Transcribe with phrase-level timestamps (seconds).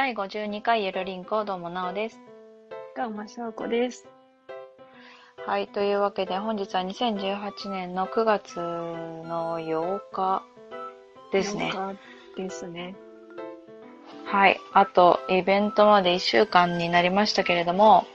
[0.00, 2.18] 第52回ゆるりんこどうもなおです。
[2.96, 4.08] がましょうこです。
[5.46, 10.42] はい、というわけで本日は2018年の9月の8日
[11.34, 11.70] ですね。
[11.74, 11.96] 8
[12.36, 12.94] 日ですね。
[14.24, 18.06] はい、あとイベントまで1週間になりましたけれども、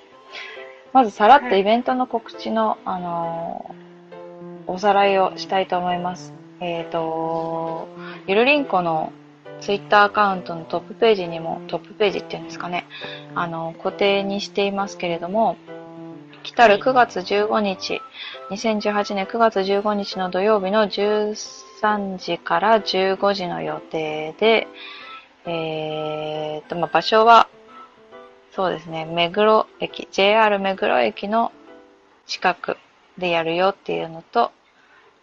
[0.92, 6.34] まずさらっとはいイベントの告知の、あのーおさらいをしたいと思います。
[6.62, 7.88] えっ、と、
[8.26, 9.14] ゆるりんこの
[9.62, 12.86] ツイッターアカウントのトップページにも、トップページっていうんですかね、
[13.34, 15.58] あの、固定にしていますけれども、
[16.44, 18.02] 来たる9月15日、
[18.52, 24.68] 2018年9月15日の土曜日の13時から15時の予定で、
[25.46, 27.48] えーと、まあ、場所は、
[28.52, 31.52] そうですね、目黒駅、JR 目黒駅の
[32.28, 32.78] 近く
[33.18, 34.52] でやるよっていうのと、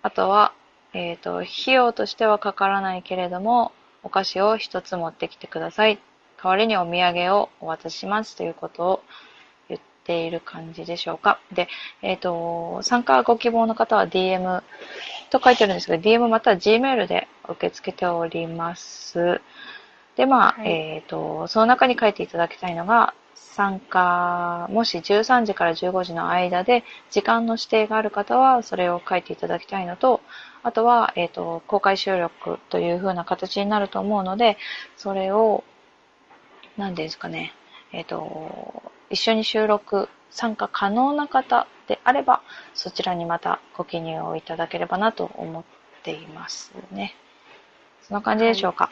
[0.02, 0.52] あとは、
[0.92, 3.72] えっ、と、費用としてはかからないけれども、
[4.02, 5.98] お菓子を一つ持ってきてください。
[6.42, 9.02] 代わりにお土産をお渡ししますということを
[9.68, 11.38] 言っている感じでしょうか。
[11.52, 11.68] で、
[12.02, 14.62] えっ、と、参加ご希望の方は DM
[15.30, 19.40] と書いてるんですが、DM または Gmail で受け付けております。
[20.16, 30.20] で、まあ、はいえっ、と、その中に書いていただきたいのが、参加、もし13時から15時の間で時間の指定がある方はそれを書いていただきたいのと、
[30.62, 34.56] あとは、えっ、と、公開収録という風な形になると思うので、
[34.96, 35.64] それを、
[36.76, 37.52] 何ですかね、
[37.92, 42.42] えっ、と、一緒に収録参加可能な方であれば、
[42.74, 45.64] そちらにまたご記入をいただければなと思っ
[46.02, 47.16] ていますね。
[48.02, 48.90] そんな感じでしょうか？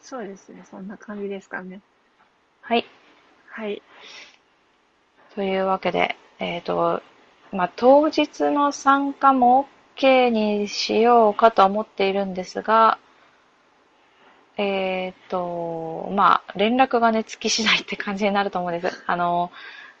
[0.00, 0.64] そうですね。
[0.70, 1.80] そんな感じですかね。
[2.68, 2.84] はい。
[3.48, 3.80] はい。
[5.36, 7.00] というわけで、えっ、と、
[7.52, 12.98] まあ、当日の参加も OK にしようかと思っているんですが、
[14.56, 19.00] えっ、と、まあ、連絡がね、尽き次第って感じになると思うんです。
[19.06, 19.52] あの、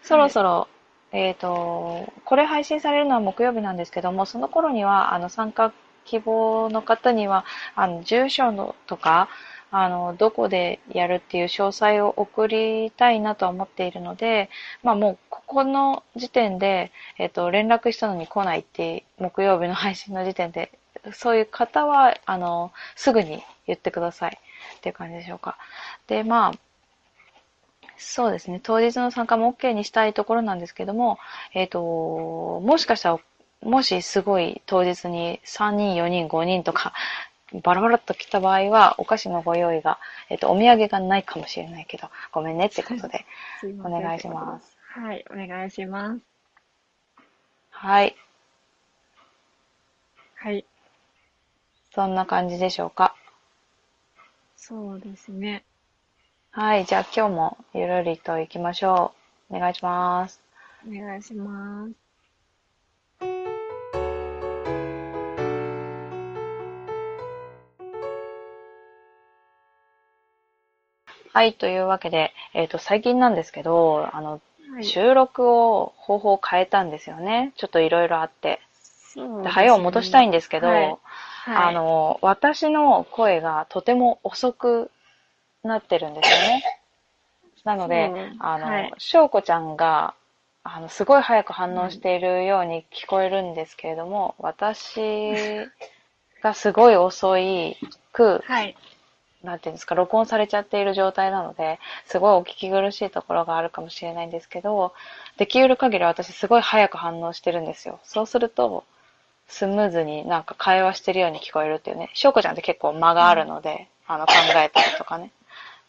[0.02, 0.66] そろそろ、
[1.12, 5.72] えっ、と、これ配信されるのは木曜日なんですけども、その頃には、あの、参加
[6.04, 7.44] 希望の方には、
[7.76, 9.28] あの、住所のとか、
[9.70, 14.48] あの、どこでやるっていう詳細を送りたいなとは思っているので、
[14.82, 20.72] まあもうここの時点で、えっ、と、連絡したのに来ないって、木曜日の配信の時点で、
[21.12, 24.38] そういう方は、あの、すぐに言ってください
[24.76, 25.56] っていう感じでしょうか。
[26.06, 26.58] で、まあ、
[27.96, 31.18] そうですね、当日の参加も OK にしたいところなんですけども、
[31.54, 33.20] えっ、と、もしかしたら、
[33.62, 36.92] もしすごい当日に3人、4人、5人とか、
[37.52, 39.98] バラバラっと来た場合は、お菓子のご用意が、
[40.28, 43.24] えっ、と、お土産がないかもしれないけど、ごめんねってことで。
[43.84, 44.76] お願いします。
[44.88, 45.24] はい。
[45.30, 46.20] お願いします。
[47.70, 48.16] はい。
[50.34, 50.64] はい。
[51.94, 53.14] そんな感じでしょうか？
[54.56, 55.64] そうですね。
[56.50, 56.84] はい。
[56.84, 59.14] じゃあ今日もゆるりと行きましょ
[59.50, 59.56] う。
[59.56, 60.40] お願いします。
[60.86, 62.05] お願いします。
[71.36, 71.52] はい。
[71.52, 74.40] というわけで、えっ、と、最近なんですけど、あの、
[74.72, 74.84] はい。
[74.86, 77.52] 収録を方法を変えたんですよね。
[77.56, 78.52] ちょっといろいろあって。
[78.52, 78.60] で、
[79.12, 80.98] そうですね早を戻したいんですけど、はいはい
[81.44, 84.90] あの、私の声がとても遅く
[85.62, 86.64] なってるんですよね。
[87.64, 90.14] なのであの、はいしょうこちゃんが、
[90.64, 95.66] あの、すごい早く反応しているように聞こえるんですけれども、私
[96.42, 97.76] がすごい遅い
[98.14, 98.74] く、はい。
[99.46, 104.92] なんていうんですか、録音されちゃっている状態なので、すごいお聞き苦しいところがあるかもしれないんですけど、
[105.38, 108.00] できうる限り私すごい早く反応してるんですよ。
[108.02, 108.84] そうすると、
[109.48, 112.10] スムーズになんか会話してるように聞こえるっていうね。
[112.14, 115.30] しょうこちゃんって結構間があるので、あの考えたりとかね。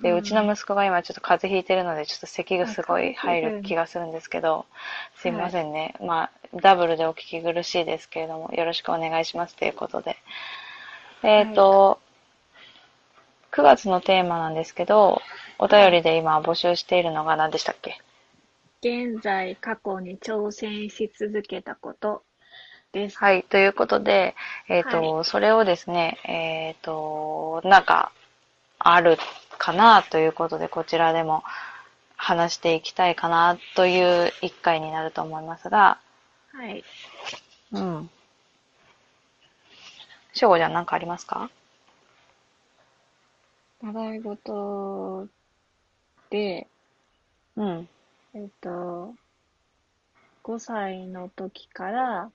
[0.01, 4.67] で、うちの息子が今ちょっと風邪ひいてるので、ちょっと咳がすごい入る気がするんですけど、
[5.15, 5.95] すいませんね。
[5.99, 6.31] まあ、
[6.61, 10.17] ダブルでお聞き苦しいですけれども、よろしくお願いしますということで。
[11.23, 11.99] えっ、と、
[13.51, 15.21] 9月のテーマなんですけど、
[15.59, 17.99] お便りで今募集しているのが何でしたっけ？
[18.81, 22.23] 現在、過去に挑戦し続けたこと
[22.91, 23.17] です。
[23.17, 24.35] はい、ということで、
[24.69, 28.11] えっ、と、はそれをですね、えっ、と、なんか、
[28.79, 29.17] ある
[29.57, 31.43] かなということで、こちらでも
[32.15, 35.99] 話していきたいかなという一回になると思いますが、
[36.53, 36.83] はい。
[37.71, 38.09] うん。
[40.33, 41.49] しょうごちゃんなんかありますか？
[43.81, 45.27] 習い事
[46.29, 46.67] で、
[47.55, 47.89] うん。
[48.33, 49.15] えっと、
[50.43, 52.31] 5歳の時から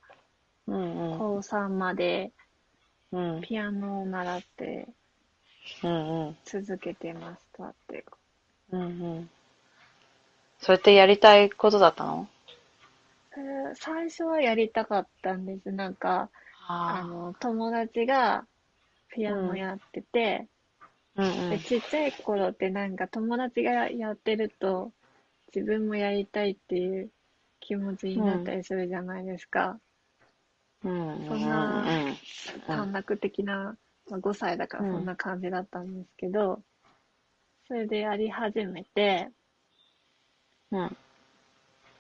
[0.67, 1.19] うんうん。
[1.19, 2.33] 高3まで
[3.12, 3.43] うん。
[3.43, 4.89] ピアノを習って
[5.85, 6.37] うんうん。
[6.44, 7.43] 続けてます。
[7.43, 8.19] したっていうか。
[8.73, 8.85] うんう
[9.21, 9.31] ん。
[10.61, 12.29] それってやりたいことだったの？
[13.37, 15.73] えー最初はやりたかったんです。
[15.73, 16.31] なんか、
[16.87, 18.47] ああの、友達が
[19.11, 20.62] ピアノやってて、あ。
[21.17, 21.59] うんうんで、。
[21.61, 24.93] ちっちゃい頃ってなんか友達がやってると、
[25.55, 27.12] 自分もやりたいっていう
[27.61, 29.81] 気持ちになったりするじゃないですか。
[30.85, 31.93] うんうんそんな
[32.69, 33.76] うん短絡的な、
[34.11, 36.62] まあ、5歳だからそんな感じだったんですけど、
[37.67, 39.32] それでやり始めて、
[40.70, 40.97] うん。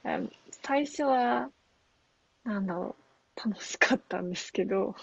[0.04, 0.20] え
[0.62, 1.50] 最初は、
[2.44, 2.96] なんだろ
[3.44, 4.94] う、楽しかったんですけど、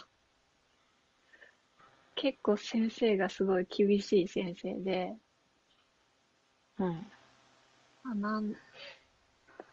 [2.21, 5.15] 結構先生がすごい厳しい先生で、
[6.79, 7.11] うん。
[8.03, 8.55] あなん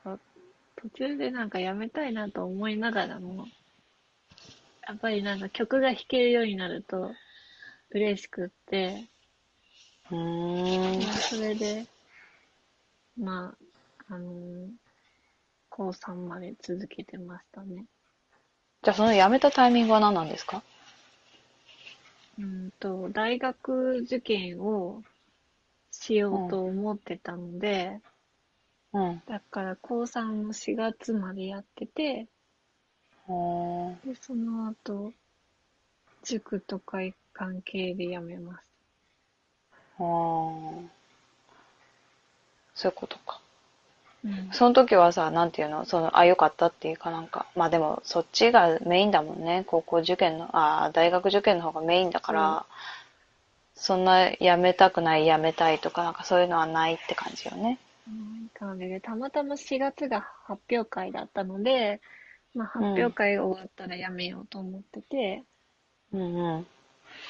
[0.05, 0.19] あ
[0.77, 3.47] 途中でなんかやめたいなと思いながらも、
[4.89, 7.13] やっぱりなんか曲が弾けるようになると
[7.91, 9.11] 嬉しくって、
[10.11, 11.89] うーんまあ、それで、
[13.17, 13.57] ま
[14.09, 14.71] あ、あのー
[15.71, 17.87] 高3まで続けてましたね。
[18.83, 20.63] じゃあその辞めたタイミングは何なんですか？
[22.39, 25.03] うんと、大学受験を
[25.91, 28.01] しようと思ってたので、
[28.93, 29.23] うん。
[29.27, 32.27] だから高3の4月までやってて、
[33.27, 35.13] ほーで、その後、
[36.23, 36.99] 塾とか
[37.33, 38.67] 関係で辞めまし
[39.97, 40.87] ほー
[42.75, 43.41] そういうことか。
[44.35, 44.43] た。
[44.43, 44.51] うん。
[44.53, 49.65] その時はさ、なんていうの、その、あ、よかったっていうかなんか、まあでも、そっちがメインだもんね。
[49.67, 52.67] 高校受験の、あ、大学受験の方がメインだから、
[53.75, 57.79] そんな辞めたくない、辞めたいとか、なんかそういうのはないって感じよね。
[58.09, 62.01] うん感じで、たまたま4月が発表会だったので、
[62.55, 65.45] まあ、発表会終わったら辞めようと思ってて、
[66.13, 66.67] うんうん。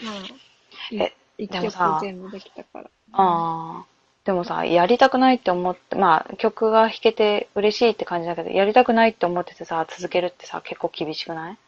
[0.05, 2.91] まあ、いえ一でも全部できたから。
[3.13, 3.96] ああ。
[4.27, 11.59] でもさ、やりたくないって思って、まあ、曲が弾けて嬉しいって感じだけど、やりたくないって思っててさ、続けるってさ、結構厳しくない？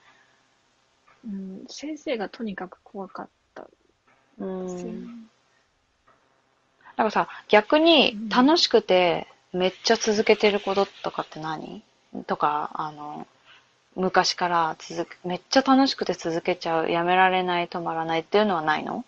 [1.25, 3.69] うん、先生がとにかく怖かった
[4.41, 4.45] う。
[4.45, 5.29] ん。
[6.97, 11.85] なんかさ、逆に楽しくて、めっちゃ続けてることとかって何？
[12.27, 13.29] とか、あの、
[13.95, 19.05] 昔から続く、めっちゃ楽しくて続けちゃう、やめられない、止まらないっていうのはないの？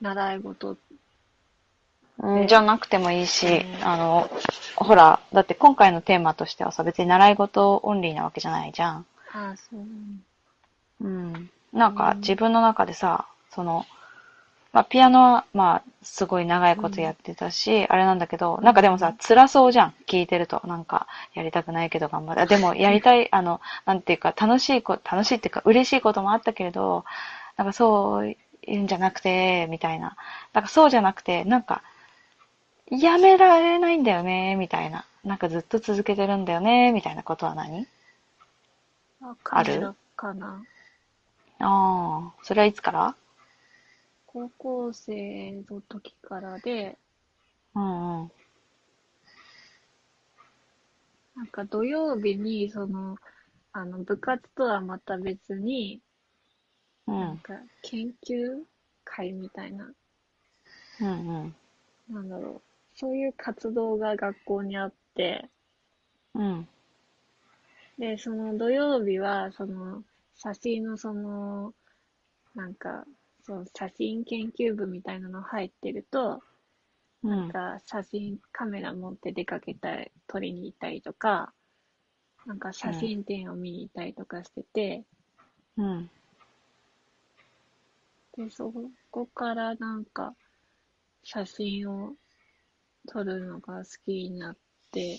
[0.00, 0.76] 習い事、
[2.18, 4.30] うん、じゃなくてもいいし、あの、
[4.76, 9.06] ほら、だって今回のテーマとしてはさ、別に習い事オンリーなわけじゃないじゃん。
[9.32, 9.80] ああ、そう。
[11.02, 11.50] うん。
[11.72, 13.86] なんか自分の中でさ、その、
[14.72, 19.94] まあ、ピアノは、まあ、すごい長いことやってたし、あれなんだけど、なんかでもさ、辛そうじゃん。
[20.06, 20.62] 聞いてると。
[20.64, 22.42] なんか、やりたくないけど頑張る。
[22.42, 27.04] あでも、 やりたい、あの、なんていうか、楽しいこ、楽しいっていうか、嬉しいこともあったけれど、
[27.56, 30.16] なんかそういうんじゃなくて、みたいな。
[30.52, 31.82] なんかそうじゃなくて、なんか、
[32.90, 35.04] やめられないんだよね、みたいな。
[35.24, 37.86] なんかずっと続けてるんだよね、みたいなことは何？
[39.22, 39.94] あ、ある？
[40.16, 40.64] かな。
[41.60, 43.14] ああ、それはいつから？
[44.26, 46.96] 高校生の時からで、
[47.74, 48.30] うんうん。
[51.36, 53.16] なんか土曜日に、その、
[53.72, 56.09] あの、部活とはまた別に、うん。
[57.18, 58.62] なんか研究
[59.04, 59.92] 会みたいな、
[61.00, 61.12] うんう
[61.46, 61.54] ん。
[62.08, 65.48] なんだろう、そういう活動が学校にあって、
[66.34, 66.68] うん。
[67.98, 70.02] で、その土曜日は、その、
[70.34, 71.74] 写真のその、
[72.54, 73.04] なんか、
[73.44, 76.42] そう、写真研究部みたいなの入ってると、
[77.22, 77.30] うん。
[77.30, 81.52] なんか写真、カメラ持って出かけたり、撮りに行ったりとか、
[82.46, 85.04] なんか写真展を見に行ったりとかしてて、
[85.76, 86.10] うん。
[88.44, 88.72] で、そ
[89.10, 90.34] こからなんか、
[91.22, 92.14] 写真を
[93.06, 94.56] 撮るのが好きになっ
[94.90, 95.18] て、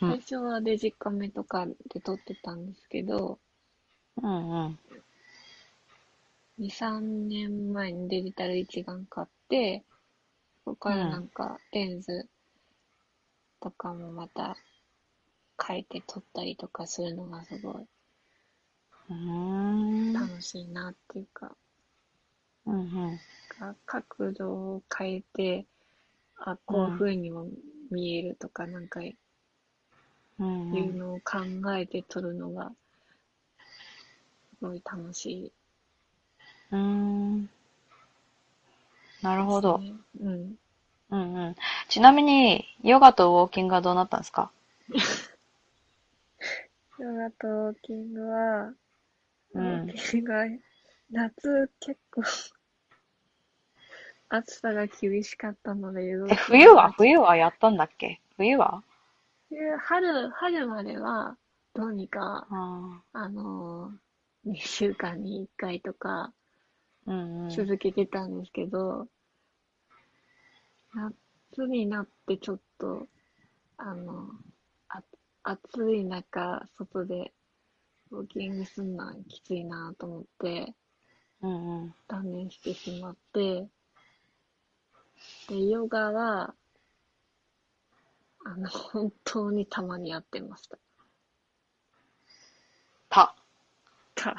[0.00, 3.38] うん最初はデジカメとかで撮ってたんですけど、
[4.20, 4.78] うんうん。
[6.58, 9.84] 2、3年前にデジタル一眼買って、
[10.64, 12.28] そこからなんかレンズ
[13.60, 14.56] とかもまた
[15.64, 17.86] 変えて撮ったりとかするのがすごい
[19.08, 20.12] うーん。
[20.14, 21.56] 楽しいなっていうか、
[22.66, 22.80] うんう
[23.14, 23.20] ん。
[23.48, 25.66] か角度を変えて、
[26.38, 27.48] あ、こういう風にも
[27.90, 29.16] 見えるとかなんかい
[30.38, 30.76] うんう。
[30.76, 31.38] うんのを考
[31.76, 32.72] えて撮るのが
[34.58, 35.52] すごい楽しい。
[36.72, 37.48] うーん。
[39.22, 39.80] なるほど。
[40.20, 40.56] うん。
[41.10, 41.56] うんうん。
[41.88, 44.50] ちなみに、ヨガとウォーキングはどうなったんですか？
[46.98, 48.76] ヨガとウォーキングは、ウ
[49.54, 49.62] うん。
[49.62, 50.46] ォーキングは
[51.10, 52.22] 夏結構
[54.28, 56.92] 暑さが厳しかったので、え、冬は？
[56.92, 58.20] 冬はやったんだっけ？
[58.36, 58.82] 冬は？
[59.50, 61.36] 冬春、春までは、
[61.74, 66.32] どうにか、ああのー、2週間に1回とか。
[67.50, 69.08] 続けてたんですけど、
[70.94, 73.08] 夏になってちょっと、
[73.76, 74.28] あの、
[74.88, 75.02] あ
[75.42, 77.32] 暑い中、外で
[78.12, 80.74] ウォーキングするのはきついなと思って、
[81.40, 81.94] うんうん。
[82.06, 83.66] 断念してしまって、
[85.48, 86.54] で、ヨガは、
[88.44, 90.78] あの、本当にたまにやってました。
[93.08, 93.34] た。
[94.14, 94.36] た。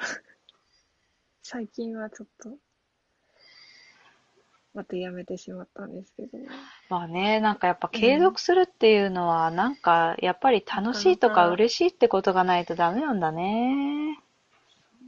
[1.41, 2.57] 最近はちょっと、
[4.73, 6.37] またやめてしまったんですけど。
[6.89, 14.17] まあね、なんかやっぱ継続するっていうのは、なんかやっぱり楽しいとか嬉しいってことがないとダメなんだね。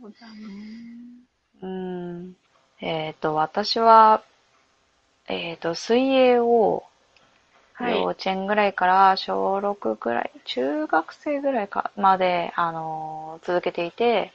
[0.01, 1.25] そうだね。
[1.61, 2.35] うん。
[2.79, 4.23] えっと、私は、
[5.27, 6.83] えっと、水泳を、
[7.73, 14.33] はい幼稚園ぐらいから小6ぐらい、中学生ぐらいかまで、あのー続けていて、はい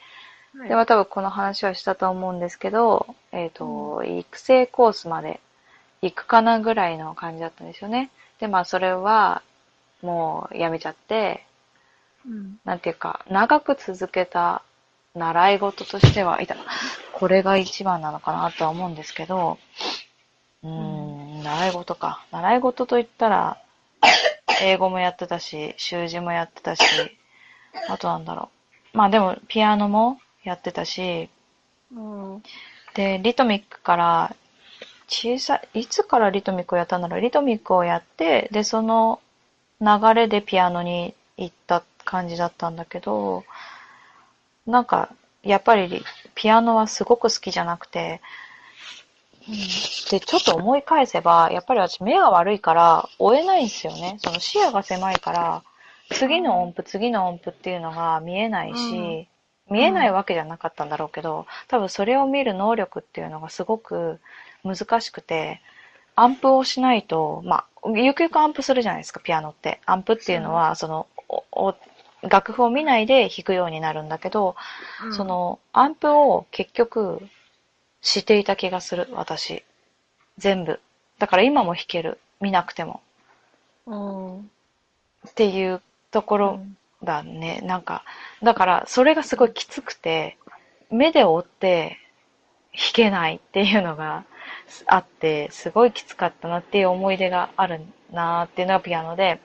[0.54, 5.40] では多分この話はしたと思うんですけど、えっ、と、育成コースまで
[6.02, 8.10] 行くかなぐらいの感じだったんですよね。
[8.40, 9.42] で、まあそれは
[10.02, 11.46] もうやめちゃって、
[12.26, 12.58] うん。
[12.64, 14.62] なんていうか、長く続けた
[15.14, 16.56] 習い事としては、いた、
[17.12, 19.58] これが一番なのかなとは思うんですけど、
[20.62, 22.24] うーん、習い事か。
[22.32, 23.58] 習い事といったら、
[24.62, 26.82] 英語もやってたし、習字もやってたし、
[27.88, 28.50] あとなんだろ
[28.94, 28.98] う。
[28.98, 31.28] まあでも、ピアノもやってたし、
[31.94, 32.42] うん。
[32.94, 34.36] で、リトミックから、
[35.08, 37.20] 小さい、いつからリトミックをやったんだろう。
[37.20, 39.20] リトミックをやって、で、その
[39.80, 43.44] 流れでピアノに行った感じだったんだけど、
[44.66, 45.10] なんか、
[45.42, 46.04] やっぱり
[46.34, 48.20] ピアノはすごく好きじゃなくて、
[50.10, 54.16] で、ちょっと思い返せば、やっぱり私目が悪いから追えないんですよね。
[54.18, 55.62] その視野が狭いから、
[56.10, 59.28] 次の音符、次の音符っていうのが見えないし、
[59.70, 64.20] 見えないわけじゃなかったんだろうけど、多分それを見る能力っていうのがすごく
[64.64, 65.62] 難しくて、
[66.16, 69.80] アンプをしないと、まあ、ゆくゆくアンプするじゃないですか、ピアノって。
[69.86, 71.06] アンプっていうのは、その、
[72.22, 74.56] 楽譜を見ないで弾くようになるんだけど、
[75.04, 77.26] うんそ、の、アンプを結局、
[78.02, 79.64] していた気がする、私。
[80.38, 80.80] 全部。
[81.18, 82.18] だから今も弾ける。
[82.40, 83.02] 見なくても。
[83.86, 84.38] うん。
[84.40, 86.60] っていうところ
[87.02, 87.60] だね。
[87.64, 88.04] なんか、
[88.42, 90.36] だから、それがすごいきつくて、
[90.90, 91.98] 目で追って
[92.72, 94.24] 弾けないっていうのが
[94.86, 97.80] あって、すごいきつかったなっていう思い出がある
[98.12, 99.40] なっていうのがピアノで、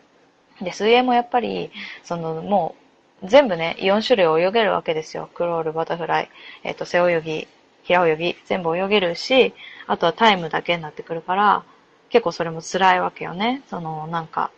[0.62, 1.72] で、水泳もやっぱり、
[2.04, 2.76] その、も
[3.24, 5.30] う、全部ね、4種類泳げるわけですよ。
[5.34, 6.30] クロール、バタフライ、
[6.64, 7.48] えっ、と、背泳ぎ、
[7.84, 9.54] 平泳ぎ、全部泳げるし、
[9.88, 11.64] あとはタイムだけになってくるから、
[12.10, 13.64] 結構それも辛いわけよね。
[13.70, 14.52] その、なんか、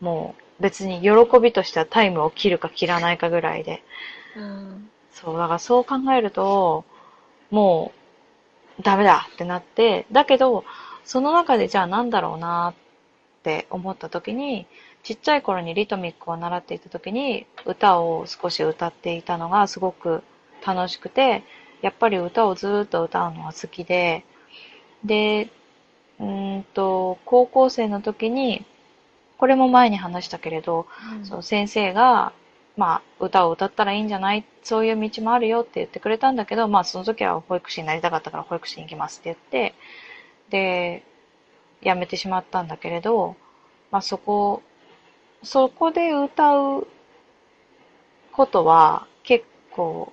[0.00, 1.10] もう別に喜
[1.40, 3.82] びとしてはタイムを切るか切らないかぐらいで。
[4.36, 4.90] うん。
[5.10, 6.84] そう、だからそう考えると、
[7.50, 7.92] も
[8.78, 10.64] うダメだってなって、だけど、
[11.04, 12.74] その中でじゃあなんだろうなっ
[13.42, 14.66] て思った時に、
[15.02, 20.22] ちっちゃい頃にリトミックを習っていた時に、歌を少し歌っていたのがすごく
[20.66, 21.44] 楽しくて、
[21.80, 24.24] やっぱり歌をずっと歌うのは好きで、
[25.04, 25.48] で、
[26.18, 28.64] うんと、高校生の時に、
[29.38, 30.86] これも前に話したけれど、
[31.24, 32.32] そう先生が、
[32.76, 34.44] まあ、歌を歌ったらいいんじゃない？
[34.62, 39.74] そういう道もあるよって言ってくれたんだけど、まあ、その時は保育士になりたかったから保育士に行きますって言って、
[40.50, 41.02] で、
[41.82, 43.36] 辞めてしまったんだけれど、
[43.90, 44.62] まあ、そこ、
[45.42, 46.86] そこで歌う
[48.32, 50.12] ことは結構、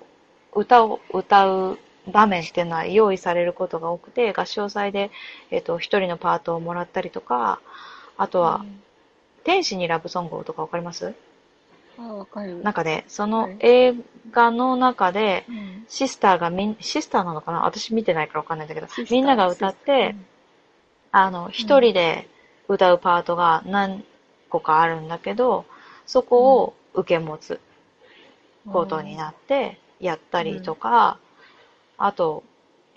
[0.53, 1.79] 歌を歌う
[2.11, 5.11] 場面っていうのは用意されることが多くて、合唱祭で、
[5.51, 7.59] えっ、と、一人のパートをもらったりとか、
[8.17, 8.65] あとは、
[9.43, 11.13] 天使にラブソングをとかわかります？
[11.97, 12.61] あ、わかる。
[12.63, 13.57] なんかね、そのはい。
[13.59, 13.95] 映
[14.31, 17.65] 画の中で、うん、シスターがみん、シスターなのかな？
[17.65, 20.15] 私見てないからわかんないんだけどみんなが歌って、
[21.11, 22.27] あの、一人で
[22.67, 24.03] 歌うパートが何
[24.49, 25.65] 個かあるんだけど、
[26.05, 27.59] そこを受け持つ
[28.71, 31.19] ことになってやったりとか、
[31.97, 32.43] あと、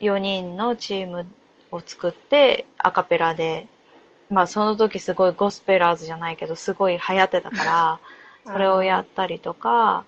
[0.01, 1.27] 4人のチーム
[1.71, 3.67] を作って、アカペラで、
[4.31, 8.01] まあその時すごいゴスペラーズじゃないけど、すごい流行ってたから、
[8.45, 10.05] それをやったりとか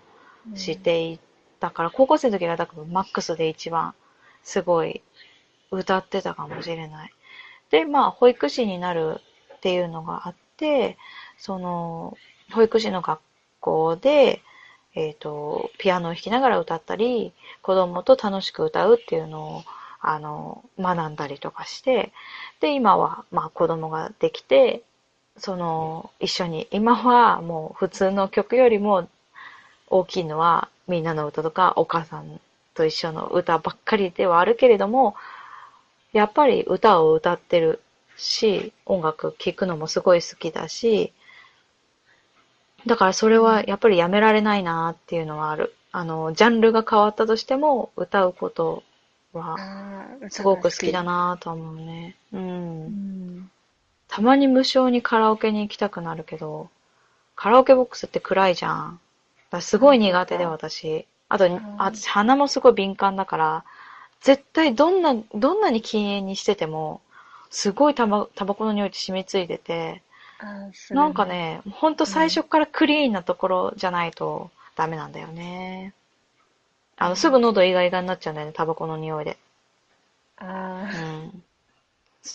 [0.54, 1.20] していっ
[1.60, 3.94] たから、高校生の時が多分マックスで一番
[4.42, 5.02] すごい
[5.70, 7.12] 歌ってたかもしれない。
[7.70, 9.20] で、まあ保育士になる
[9.56, 10.96] っていうのがあって、
[11.36, 12.16] その、
[12.52, 13.20] 保育士の学
[13.60, 14.42] 校で、
[14.94, 17.32] えっ、と、ピアノを弾きながら歌ったり、
[17.62, 19.62] 子供と楽しく歌うっていうのを、
[20.00, 22.12] あの、学んだりとかして、
[22.60, 24.82] で、今は、まあ子供ができて、
[25.36, 29.08] その、一緒に、今はもう普通の曲よりも
[29.88, 32.40] 大きいのは、みんなの歌とか、お母さん
[32.74, 35.16] と一緒の歌ばっかりではあるけれども、
[36.12, 37.80] やっぱり歌を歌ってる
[38.16, 41.12] し、音楽聴くのもすごい好きだし、
[42.86, 45.74] だからそれはやっぱりやめられないなっていうのはある。
[45.90, 48.82] あの、ジャンルが変わったとしても、歌うこと
[49.38, 49.56] は
[50.30, 52.16] すごく好きだなと思うね。
[52.32, 52.38] う。
[52.38, 53.50] うんん。
[54.08, 56.68] たまに無償にカラオケに行きたくなるけど、
[57.36, 59.00] カラオケボックスって暗いじゃん。
[59.50, 61.06] だすごい苦手で私。
[61.28, 63.64] あと、ん私鼻もすごい敏感だから、
[64.20, 67.00] 絶対どんな、どんなに禁煙にしてても、
[67.50, 70.02] すごいタバタバコの匂いって染みついてて、
[70.90, 71.24] なんか。
[71.26, 75.94] ね、ほんと最初からクリーンなところじゃないとダメなんだよね。
[76.98, 79.38] あの、すぐ喉イガイガになっちゃうんだよね、タバコの匂いで。
[80.36, 80.44] あ
[80.92, 81.42] うあ、ん。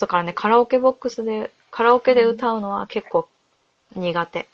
[0.00, 3.28] だからね、カラオケボックスで、カラオケで歌うのは結構
[3.96, 4.48] 苦手。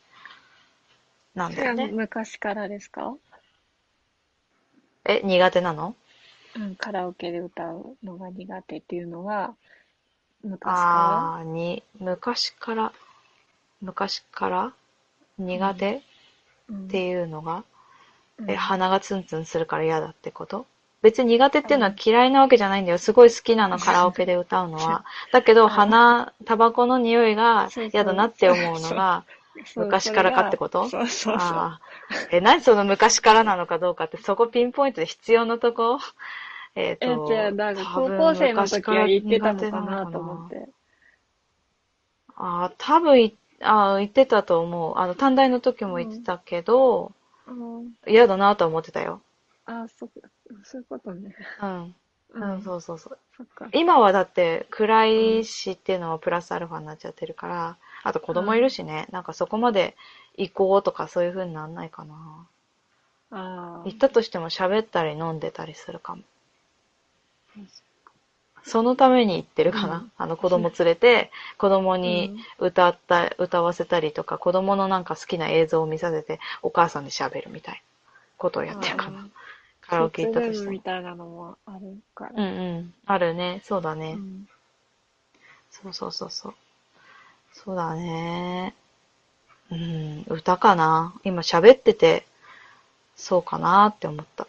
[1.35, 1.97] なんそれはだよね。
[1.97, 3.19] 昔からですか？
[5.05, 5.95] え、苦手なの？
[6.55, 9.57] うん、カラオケで歌うのが苦手っていうのは、
[10.43, 12.93] 昔かああー、に、昔から、
[13.83, 14.75] 昔から
[15.38, 16.02] 苦手っ
[16.69, 16.88] らうん。
[16.88, 17.64] ていうのが、うん
[18.47, 20.66] え、鼻がツンツンするから嫌だってこと？
[21.02, 22.99] 別に苦手っていうのは嫌いなわけじゃないんだよ。
[22.99, 25.04] すごい好きなの、カラオケで歌うのは。
[25.32, 29.25] だけど、鼻、タバコの匂いが嫌だなって思うのが、
[29.76, 30.88] 昔からかってこと？
[30.88, 31.35] そうそうそう。
[31.37, 31.80] ああ。
[32.30, 35.99] え、何その昔からなのかどうかって、そこピンポイントで必要なとこ？
[36.75, 37.26] えっ、え、と。
[37.94, 40.68] 高校生の時は言ってたのかなと思って。
[42.37, 44.99] ああ、多分い、ああ、言ってたと思う。
[44.99, 47.14] あの、短大の時も言ってたけど、うん。
[48.06, 49.23] 嫌だなとは思ってたよ。
[49.66, 50.09] あ、そ
[50.64, 51.35] そういうことね。
[51.62, 51.94] うん。
[52.32, 53.18] うん、そうそうそう。
[53.37, 53.68] そっか。
[53.72, 59.96] 今はだって暗いしっていうのはプラスアルファになっちゃってるから、あと子供いるしね、なんかそこまで
[60.37, 62.46] 行こうとかそういう風になんないかな。
[63.31, 63.83] ああ。
[63.85, 66.22] 行ったとしても喋ったり飲んでたりするかも。
[68.64, 69.96] そのために行ってるかな。
[69.96, 77.81] うんあの子供連れて、 子供に歌った、歌わせたりとか、子供のなんか好きな映像を見させて、お母さんで喋るみたいな
[78.37, 79.29] ことをやってるかな。
[79.81, 80.81] カラオケ行ったとしてみ。
[80.81, 82.33] たいなのもあるから。
[82.35, 82.94] うんうん。
[83.07, 83.61] あるね。
[83.64, 84.12] そうだね。
[84.12, 84.49] うん
[85.70, 86.55] そうそうそうそう。
[87.53, 88.75] そうだね。
[89.70, 91.14] うん、歌かな。
[91.25, 92.27] 今喋ってて、
[93.16, 94.46] そうかなって思った。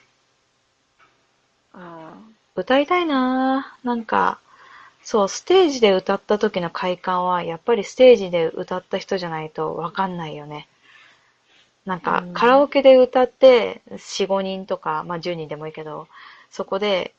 [1.74, 2.01] あ
[2.62, 4.40] 歌いたいななんか、
[5.04, 10.68] そう、ステージで歌った時の快感は、やっぱりステージで歌った人じゃないとわかんないよね。
[11.86, 16.08] なんかうん、カラオケで歌って、4、5人とか、まあ10人でもいいけど、
[16.52, 17.14] そこで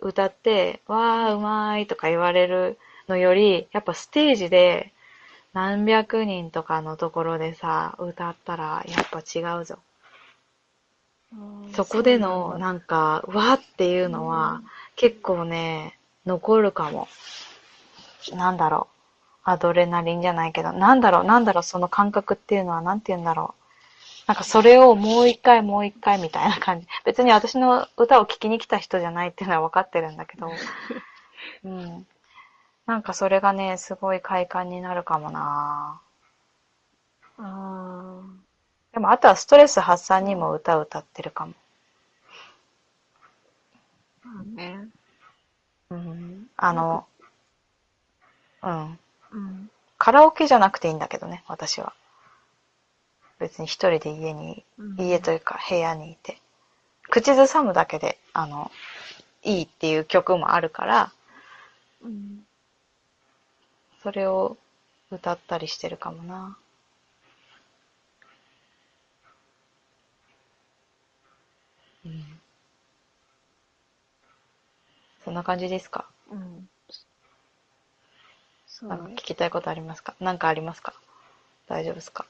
[0.00, 4.92] 歌って、わー、うまいとか言われるのより、やっぱステージで
[5.54, 9.78] 何百人とかのところでさ、歌ったら、やっぱ違うぞ。
[11.74, 14.62] そこでの、なんか、わーっていうのは、
[14.96, 17.08] 結構ね、残るかも。
[18.32, 18.94] なんだろう。
[19.44, 23.64] アドレナリンじゃないけど、なんだろう、なんだろう、その感覚っていうのは、なんて言うんだろう。
[24.26, 26.86] なんかそれをもう一回もう一回みたいな感じ。
[27.04, 30.50] 別に私の歌を聴きに来た人じゃないっていうのは分かってるんだけど。
[31.64, 32.06] うん。
[32.86, 36.00] なんかそれがね、すごい快感になるかもな
[37.38, 38.22] あ
[38.94, 41.54] でもあとはストレス発散にも歌歌ってるかも。
[44.24, 44.28] あ。
[44.28, 44.88] まあね。
[45.90, 46.46] うん。
[46.56, 47.04] あの、
[48.62, 48.98] うん。
[49.32, 49.70] うん。
[49.98, 51.92] カラオケじゃなくていいんだけどね、私は。
[53.40, 56.38] 別に一人で家に、うん家というか部屋にいて。
[57.10, 58.70] 口ずさむだけで、あの、
[59.42, 61.12] いいっていう曲もあるから、
[62.00, 62.46] うん。
[64.04, 64.56] それを
[65.10, 66.56] 歌ったりしてるかもな。
[72.04, 72.40] うん。
[75.24, 76.06] そんな感じですか？
[76.30, 76.68] うん。
[78.66, 80.14] そうなんか聞きたいことありますか？
[80.20, 80.92] なんかありますか？
[81.68, 82.26] 大丈夫ですか？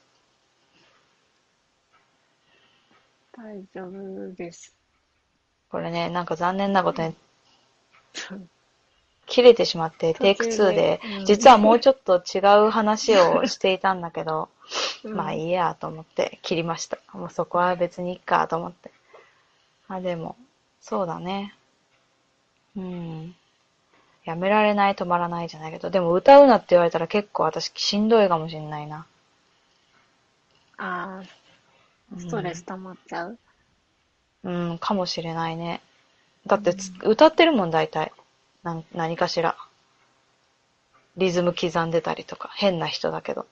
[3.33, 4.73] 大丈夫です。
[5.69, 7.13] これね、なんか残念なことに
[9.25, 14.47] 切れてしまって、テイク2で途中でう、ん実はもうちょっと違う話をしていたんだけど、
[15.03, 16.97] うんまあいいやと思って切りました。
[17.13, 18.91] もうそこは別にいいかと思って。
[19.87, 20.35] あ、でも、
[20.81, 21.53] そうだね。
[22.75, 23.35] うん。
[24.25, 29.05] やめられない、止まらないじゃないけど、でも歌うなって言われたら結構私しんどいかもしんないな。
[30.77, 33.37] ああ、ストレス溜まっちゃう？
[34.43, 35.81] うん、かもしれないね。
[36.47, 38.11] だってつ、歌ってるもん、大体。
[38.63, 39.55] なん何かしら。
[41.17, 43.45] リズム刻んでたりとか、変な人だけど。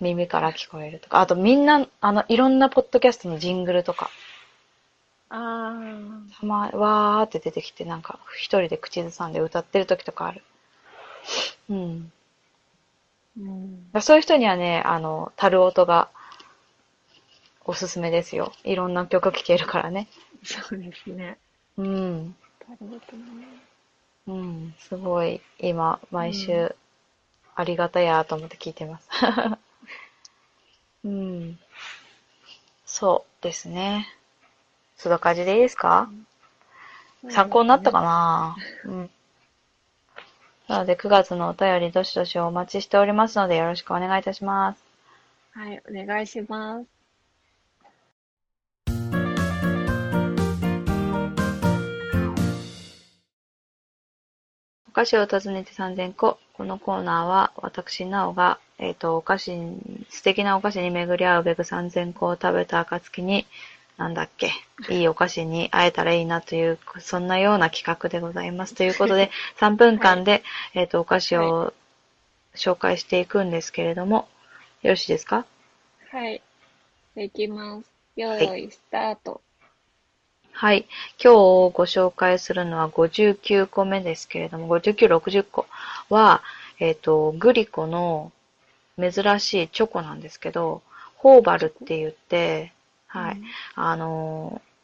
[0.00, 1.20] 耳から聞こえるとか。
[1.20, 4.10] あとみんな、あの、いろんなポッドキャストのジングルとか、
[5.30, 5.74] あ
[6.38, 10.42] たま、わーって出てきて、なんか、一人で口ずさんで歌ってる時とかある。
[11.68, 12.12] うん。
[13.38, 13.40] あ。
[13.94, 14.02] うん。
[14.02, 16.10] そういう人にはね、あの、タル音が
[17.64, 18.52] おすすめですよ。
[18.64, 20.08] いろんな曲聴けるからね。
[20.42, 21.38] そうですね。
[21.78, 22.26] うん。
[22.68, 23.64] なるほどね。
[24.26, 24.74] うん。
[24.78, 26.76] すごい、今、毎う週、
[27.54, 29.08] ありがたやと思って聞いてます。
[31.04, 31.58] うん。
[32.84, 34.08] そうですね。
[34.96, 36.10] そんな感じでいいですか？
[37.30, 38.56] 参考になったかな？
[38.84, 39.10] うん。
[40.68, 44.82] なので、9月のお便り、どしどしお待ちしておりますので、よろしくお願いいたします。
[45.52, 46.86] はい、お願いします。
[54.88, 56.38] お菓子を訪ねて3000個。
[56.54, 63.44] このコーナーは、私、なおが、えっ、と、お菓子に、素敵なお菓子に巡り合うべく3000個を食べた暁に、
[63.96, 64.50] なんだっけ、
[64.90, 68.74] いいお菓子に会えたらいいなという、そんなような企画でございます。
[68.74, 69.30] ということで、
[69.60, 70.42] 3分間で、
[70.74, 71.72] えっ、と、お菓子を
[72.56, 74.28] 紹介していくんですけれども、
[74.82, 75.46] よろしいですか？
[76.10, 76.42] はい。
[77.14, 77.90] できます。
[78.16, 79.40] 用い意、スタート。
[80.52, 80.86] はい。
[81.22, 81.36] 今日
[81.72, 85.66] ご紹介するのは59個目ですけれども、59、60個
[86.10, 86.42] は、
[86.80, 88.32] えっ、と、グリコの
[88.98, 90.82] 珍しいチョコなんですけど、
[91.16, 92.72] ホーバルって言って、
[93.14, 93.40] はい。
[93.74, 94.74] あのー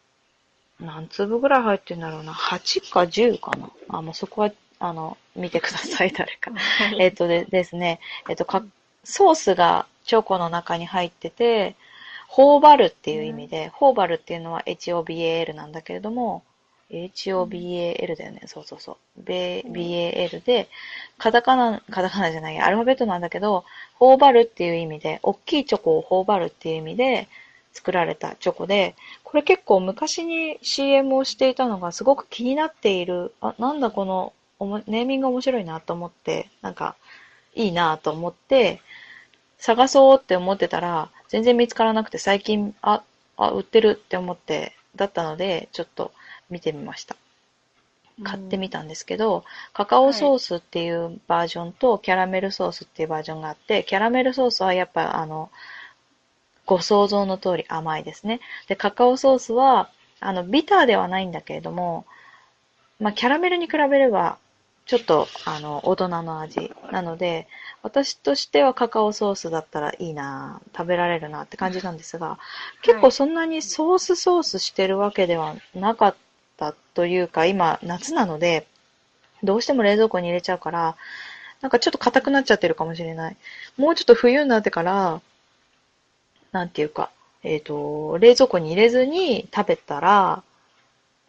[0.80, 2.32] 何粒ぐらい入ってるんだろうな。
[2.32, 3.70] 8か10かな。
[3.88, 6.52] あ、もうそこは、あの、見てください、 誰か。
[6.52, 6.96] はい。
[7.00, 8.64] えっとでですね、えっとか、
[9.04, 11.76] ソースがチョコの中に入ってて、
[12.28, 16.44] ホーバルっていう意味で、ホーバルっていうのは HOBAL なんだけれども、
[16.90, 18.42] HOBAL だよね。
[18.46, 19.22] そうそうそう。
[19.22, 20.68] ベ BAL で、
[21.18, 23.64] カタカナ、カタカナじゃない、アルファベットなんだけど、
[23.94, 27.28] ホーバルっていう意味で、大きいチョコをホーバルっていう意味で
[27.72, 34.32] 作られたチョコで、これ結構昔に CM をしていたのがすごく気になっている、あ、なんだこの
[34.86, 36.96] ネーミング面白いなと思って、なんか、
[37.54, 38.80] いいなと思って、
[39.58, 43.02] 探そうって思ってたら、全然見つからなくて、最近、あ、
[43.36, 46.12] あ、売ってるって思って、だったので、ちょっと
[46.50, 47.16] 見てみました。
[48.22, 55.50] 買ってみたんですけど、カカオソースっていうバージョンとキャラメルソースっていうバージョンがあって、キャラメルソースはやっぱあの、
[56.70, 58.38] ご想像の通り甘いですね。
[58.68, 62.06] で、カカオソースは、あの、ビターではないんだけれども、
[63.00, 64.38] まあ、キャラメルに比べれば、
[64.86, 67.48] ちょっと、あの、大人の味なので、
[67.82, 72.38] 私としてはカカオソースだったらいいな、食べられるなって感じなんですが、
[72.82, 76.14] 結構そんなにソースソースしてるわけではなかっ
[76.56, 78.68] たというか、今夏なので、
[79.42, 80.96] どうしても冷蔵庫に入れちゃうから、
[81.62, 83.36] なんかちょっと硬くなっちゃってるかもしれない。
[83.76, 85.20] もうちょっと冬になってから、
[86.52, 87.10] なんていうか、
[87.42, 90.42] えっ、と、冷蔵庫に入れずに食べたら、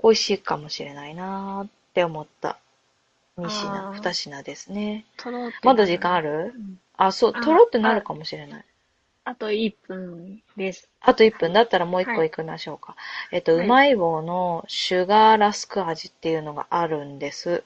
[0.03, 2.57] 美味しいかもしれないなーって思った
[3.37, 5.05] 2あ品、ー2品ですね。
[5.63, 6.29] まだ時間ある？
[6.29, 8.65] るうんあ、そう、あとろってなるかもしれない。
[9.23, 10.89] あと1分です。
[10.99, 12.95] あと1分だったらもう1個はい行きましょうか。
[13.31, 17.63] えっと、はいうまい棒のシュガーラスク味っていうのがあるんです。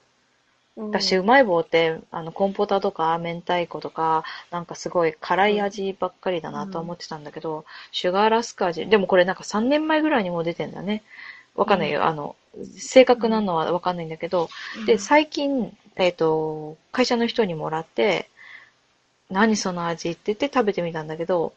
[0.76, 11.02] 私、うまい棒って、あの、コンポタとか、明太子とか、なんかすごい辛い味ばっかりだなと思ってたんだけど、シュガーラスク味、でもこれなんか3年前ぐらいにもう出てんだね。
[11.54, 12.04] わかんないよ。
[12.04, 12.36] あの、
[12.76, 14.50] 正確なのはわかんないんだけど、
[14.86, 18.28] で、最近、えっと、会社の人にもらって、
[19.30, 21.52] 何その味って言って食べてみたんだけど、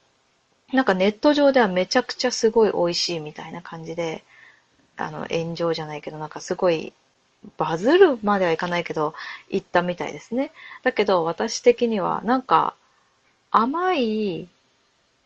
[0.73, 4.23] なんかネット上ではめちゃくちゃすごい美味しいみたいな感じで、
[4.97, 6.93] あの、炎上じゃないけど、なんかすごい、
[7.57, 9.13] バズるまではいかないけど、
[9.49, 10.51] 言ったみたいですね。
[10.83, 12.75] だけど、私的には、なんか、
[13.51, 14.47] 甘い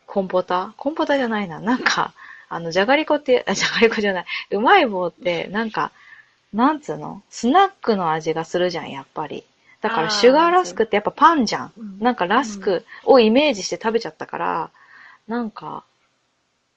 [0.06, 0.74] コンポタ？
[0.76, 1.60] コンポタじゃないな。
[1.60, 2.14] なんか、
[2.48, 4.24] あの、じゃがりこって、あじゃがりこじゃない。
[4.50, 5.92] うまい棒って、なんか、
[6.52, 7.22] なんつうの？
[7.30, 9.44] スナックの味がするじゃん、やっぱり。
[9.80, 11.72] だから、シュガーラスクってやっぱパンじゃん。
[11.76, 14.70] うんなんかラスクをイメージして食べちゃったから、
[15.26, 15.84] なんか、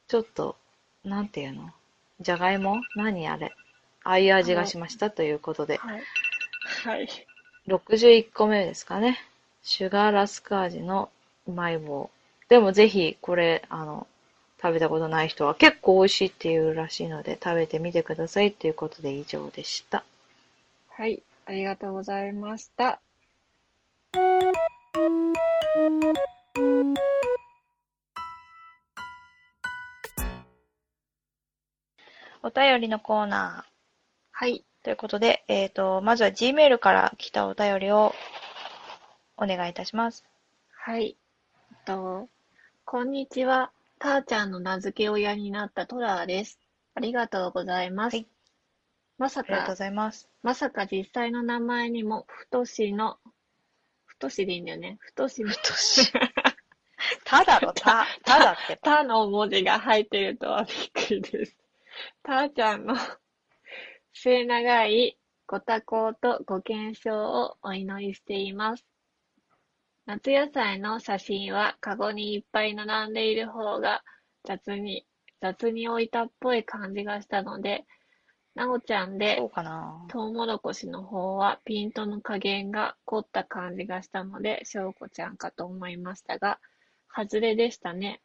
[0.08, 0.56] ちょっと、
[1.04, 1.70] なんていうの？
[2.22, 2.82] じゃがいも？
[2.96, 3.54] 何あれ？
[4.08, 6.02] ああいう味がしましたということで、はい。
[6.86, 7.10] はい。
[7.68, 9.20] 61個目ですかね。
[9.64, 11.10] シュガーラスク味の
[11.46, 12.10] うまい棒。
[12.48, 14.08] でもぜひ、これ、あの、
[14.62, 20.06] 食べたことない人は結構美味しいっていうらしいので、食べてみてくださいということで以上でした。
[20.88, 21.22] はい。
[21.46, 23.02] ありがとうございました。
[32.42, 33.66] お便りのコーナ
[34.40, 34.64] はい。
[34.82, 38.14] ーということで、えっ、と、まずは Gmail から来たお便りを
[39.36, 40.26] お願いいたします。
[40.70, 41.18] はい。
[41.72, 42.30] えっと、
[42.86, 43.72] こんにちは。
[43.98, 46.60] たーちゃんの名付け親になったトラーです。
[46.94, 48.18] ありがとうございます。
[48.18, 48.28] はい
[49.18, 50.30] まさかありがとうご、ざいます。
[50.44, 53.18] まさか実際の名前にも、太しの、
[54.06, 55.00] 太しでいいんだよね。
[55.00, 56.14] 太しの、太し。
[57.26, 58.78] ただろ、 た、ただって。
[58.78, 61.58] たの文字が入ってるとはびっくりです。
[62.22, 62.96] たーちゃんの
[64.20, 68.84] 末長いご多幸とご健勝をお祈りしています。
[70.08, 74.04] 夏野菜の写真はカゴにいっぱい並んでいる方が
[74.44, 75.06] 雑に、
[75.40, 77.86] 雑に置いたっぽい感じがしたので、
[78.56, 80.04] なおちゃんでそうかな。
[80.10, 86.60] トウモロコシの方はピントの加減が凝った感じがしたので、しょうこちゃんかと思いましたが、
[87.16, 88.22] 外れでしたね。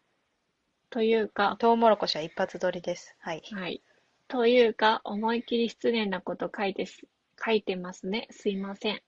[0.89, 3.15] というか、トウモロコシは一発撮りです。
[3.21, 3.43] はい。
[3.53, 3.83] はい。
[4.33, 7.03] というか、思いっきり失礼なこと書いてす、
[7.45, 8.29] 書いてますね。
[8.31, 9.03] すいません。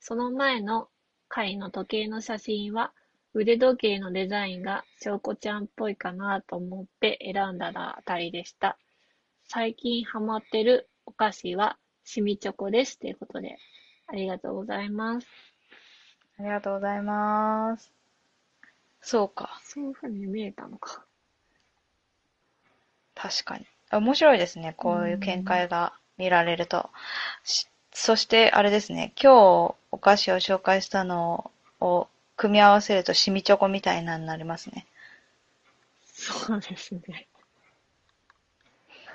[0.00, 0.88] その前の
[1.28, 2.94] 回の時計の写真は、
[3.34, 8.78] 腕時計のデザインがしょうこちゃんっぽいかなと思って選んだらあたりでした。
[9.44, 12.98] 最近ハマってるお菓子は、しみチョコです。
[12.98, 13.58] ということで、
[14.06, 15.26] ありがとうございます。
[16.38, 17.92] ありがとうございます。
[19.02, 19.60] そうか。
[19.64, 21.04] そういう風に見えたのか。
[23.14, 23.66] 確かに。
[24.00, 24.74] 面白いですね。
[24.76, 26.90] こういう見解が見られると。
[27.44, 29.12] しそして、あれですね。
[29.22, 29.32] 今
[29.68, 31.50] 日お菓子を紹介したの
[31.80, 34.86] を組み合わせるとシミチョコみたいなのになりますね。
[36.06, 37.26] そうですね。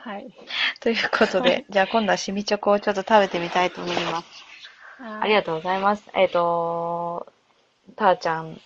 [0.02, 0.28] はい。
[0.80, 4.46] ということで、じゃあ今度はシミチョコをちょっと食べてみたいと思います。
[5.00, 6.10] ありがとうございます。
[6.14, 7.28] えっ、と、
[7.96, 8.62] たーちゃん、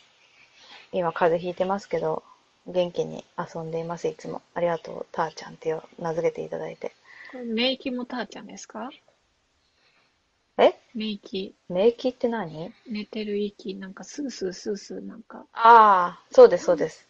[0.91, 2.23] 今風邪ひいてますけど、
[2.67, 4.41] 元気に遊んでいます、いつも。
[4.53, 6.93] ありがとう、たーちゃんって名付けていただいて。
[7.31, 8.89] これ、寝息もたーちゃんですか？
[10.57, 10.73] え？
[10.93, 12.73] メイキ、免疫って何？
[12.87, 15.45] 寝てる息、なんかスースースースーなんか。
[15.53, 17.07] ああ、そうです、そうです。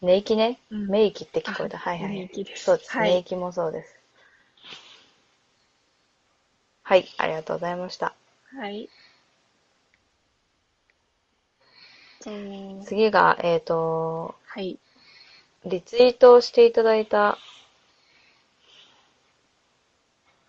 [0.00, 0.58] 寝息ね。
[0.70, 1.76] うん免疫って聞こえた。
[1.76, 2.10] あはいはい。
[2.10, 2.96] 免疫ですそうです。
[2.96, 3.94] はい免疫もそうです。
[6.82, 8.14] はい、ありがとうございました。
[8.56, 8.88] はい。
[12.20, 12.30] と、
[12.86, 14.78] 次が、えっ、と、はい。
[15.66, 17.38] リツイートをしていただいた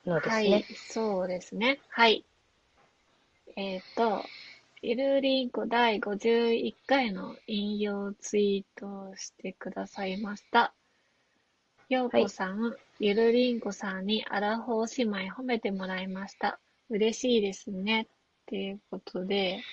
[0.05, 1.79] のですねはい。、そうですね。
[1.89, 2.25] はい。
[3.55, 4.25] えっ、と、
[4.81, 10.73] ゆるりんこ第51回の引用ツイートをしてくださいました。
[11.87, 16.59] ようこさん、ゆるりんこさんにアラフォー姉妹褒めてもらいました。
[16.89, 18.01] 嬉しいですね。
[18.01, 18.05] っ
[18.47, 19.63] ていうことで、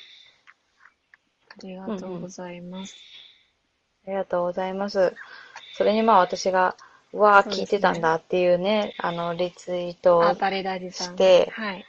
[1.49, 2.95] ありがとうございます。
[4.07, 5.15] ありがとうございます。
[5.75, 6.77] それにまあ私が、
[7.13, 11.15] うわあ、そうですね聞いてたんだっていうね、あの、リツイートあ、を、バレラジさん。
[11.15, 11.87] してはい。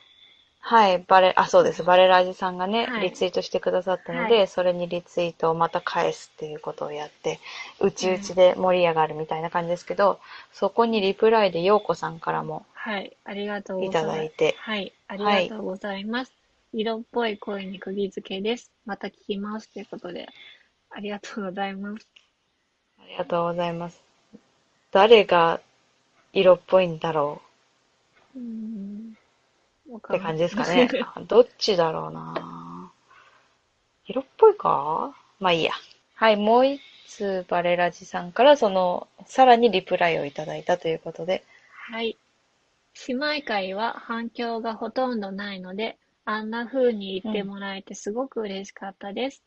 [0.62, 1.84] はい、バレ、あ、そうです。
[1.84, 7.40] バレラジさんがね、はいリツイートしてくださったので、はいそれにリツイートをまた返すっていうことをやって、
[7.82, 10.20] うちうちで盛り上がるみたいな感じですけど、
[10.52, 13.18] そこにリプライでようこさんからも、はい。
[13.24, 14.18] ありがとうごいざいます。
[14.18, 14.94] ただいてはい。
[15.08, 16.34] ありがとうございます。
[16.74, 18.72] 色っぽい声に釘付けです。
[18.86, 19.70] また聞きます。
[19.74, 20.28] ということで、
[20.96, 22.08] ありがとうございます。
[23.00, 24.02] ありがとうございます。
[24.92, 25.60] 誰が
[26.34, 27.42] 色っぽいんだろ
[28.36, 29.18] うーん。
[29.90, 30.88] わうかんって感じですかね。
[31.28, 32.92] どっちだろうな
[34.06, 35.16] 色っぽいか？
[35.40, 35.72] まあいいや。
[36.16, 41.44] はい、もう一つバレラジさんからその、さらにリプライをいただいたということで、
[41.90, 42.18] はい。
[43.08, 49.44] 姉妹会は反響がほとんどないので、あんな風に言ってもらえてすごく嬉しかったです。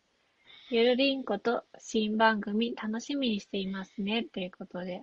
[0.68, 4.24] ゆるりんこと新番組楽しみにしていますね。
[4.24, 5.02] ということで、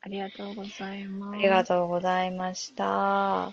[0.00, 1.34] ありがとうございます。
[1.34, 3.52] ありがとうございました。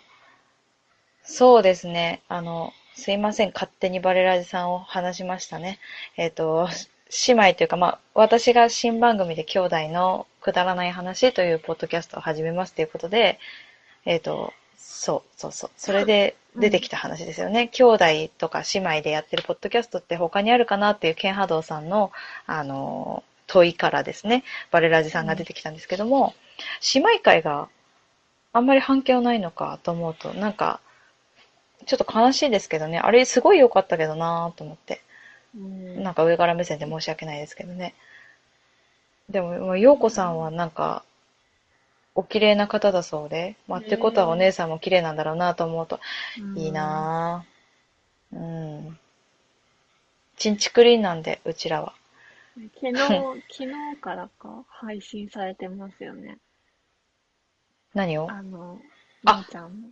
[1.22, 2.24] そうですね。
[2.28, 3.52] あの、すいません。
[3.54, 5.78] 勝手にバレラジさんを話しましたね。
[6.18, 6.68] えっ、と、
[7.28, 13.38] 姉妹というか、まあ、私が新番組で兄弟のくだらない話というポッドキャストを始めますということで、
[14.06, 15.72] えっ、と、そう、そうそう。
[15.78, 17.68] それで出てきた話ですよね。
[17.68, 18.06] 兄弟
[18.38, 22.12] とか姉妹でやってるポッドキャストって他にあるかなっていうケンハドーさんの、
[22.46, 26.34] あの、問いからですね、バレラジさんが出てきたんですけども、
[26.94, 27.70] 姉妹会が
[28.54, 30.80] あんまり反響ないのかと思うと、なんか、
[31.86, 35.02] ちょっと悲しいですけどね、あれすごい良かったけどなと思って。
[35.56, 37.96] うんなんか上から目線で申し訳ないですけどね。
[39.30, 41.04] でも、陽子さんはなんか、
[42.16, 46.00] お綺麗な方だそうで、まあ、ってことはお姉さんも綺麗なんだろうなと思うと、
[46.56, 48.36] いいなぁ。
[48.36, 49.00] うん。
[50.38, 51.94] チンチクリーンなんで、うちらは。
[52.76, 52.96] 昨日、
[53.50, 56.38] 昨日からか配信されてますよね。
[57.94, 58.30] 何を？
[58.30, 58.80] あの、
[59.26, 59.88] あみーちゃんの。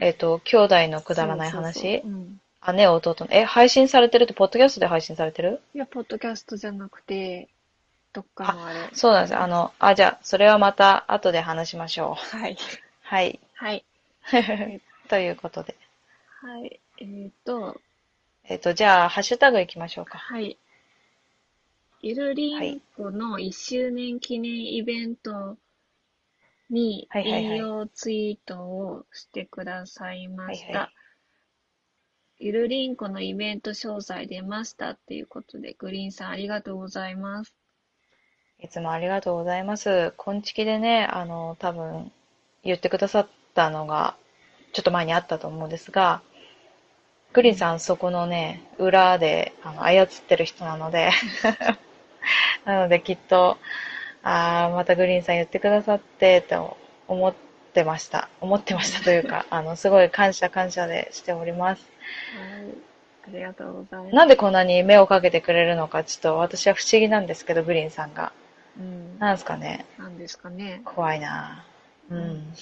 [0.00, 1.74] えっ、と、兄弟のくだらない話？
[1.74, 2.40] そうそうそううん。
[2.76, 3.28] 姉、弟の。
[3.30, 5.60] え、配信されてるって、ポッドキャストで配信されてる？
[5.74, 7.48] いや、ポッドキャストじゃなくて、
[8.12, 8.90] どっかのあれ。
[8.92, 9.36] そうなんです。
[9.36, 12.36] あの、あ、じゃあ、それはまた後で話しましょう。
[12.36, 12.56] はい。
[13.02, 13.40] はい。
[13.54, 13.84] はい。
[15.08, 15.76] ということで。
[16.40, 16.80] はい。
[16.98, 17.80] えっ、と、
[18.44, 20.18] えっ、と、じゃあ、ハッシュタグ行きましょうか。
[20.18, 20.58] はい。
[22.02, 25.56] ゆるりんこの1周年記念イベント
[26.68, 30.66] にはいはいはい引用ツイートをしてくださいました。
[30.66, 31.02] はいはい
[32.44, 37.54] ゆるりんこのイベント詳細出ましたっていうことで、グリーンさんありがとうございます。
[38.62, 40.14] いつもありがとうございます。
[40.16, 42.12] こんちきでね、あの、多分、
[42.62, 44.14] 言ってくださったのが、
[44.72, 46.22] ちょっと前にあったと思うんですが、
[47.32, 51.10] グリーンさん、そこのね、裏で、あの、操ってる人なので、
[52.64, 53.58] なので、きっと、
[54.22, 56.76] ああ、またグリーンさん言ってくださって、と
[57.08, 57.34] 思っ
[57.74, 58.28] てました。
[58.40, 61.90] 思ってましたというか、 あの、すごい感謝感謝でしております。
[63.26, 63.34] はい。
[63.34, 64.14] ありがとうございます。
[64.14, 68.32] なんでこんなに目をかけてくれるのか、ちょっと私は不思議なんですけど、グリーンさんが。
[68.78, 69.18] うん。
[69.18, 69.86] なんですかね。
[69.98, 70.82] なんですかね。
[70.84, 72.54] 怖いなぁうん。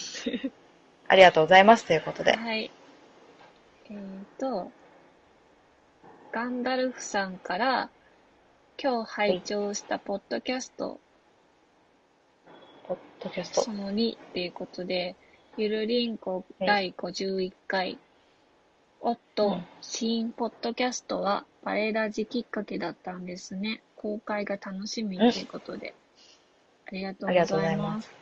[1.09, 2.37] ありがとうございますということで。
[2.37, 2.71] はい。
[3.91, 3.99] えっ、
[4.39, 4.71] と、
[6.33, 7.91] ガンダルフさんから、
[8.83, 11.01] 今日拝聴したポッドキャスト、
[12.87, 13.73] ポッドキャストそ。
[13.73, 15.17] の2っていうことで、
[15.57, 17.99] ゆるりんこ第51回、
[19.01, 23.83] おっと、うん新ポッドキャストはバレラジきっかけだったんですね。
[23.97, 25.95] 公開が楽しみということで、
[26.87, 28.15] ありがとうありがとございうございまますす。